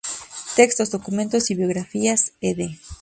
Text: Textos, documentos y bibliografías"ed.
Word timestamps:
Textos, 0.55 0.89
documentos 0.89 1.51
y 1.51 1.53
bibliografías"ed. 1.53 2.71